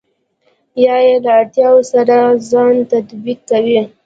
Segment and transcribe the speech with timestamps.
[0.85, 2.15] يا يې له اړتياوو سره
[2.49, 3.79] ځان تطابق کوئ.